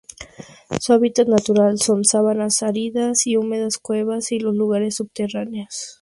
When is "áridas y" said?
2.63-3.37